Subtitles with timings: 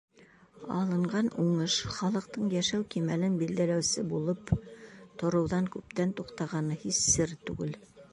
[0.75, 4.55] Алынған уңыш халыҡтың йәшәү кимәлен билдәләүсе булып
[5.25, 7.77] тороуҙан күптән туҡтағаны һис сер түгел.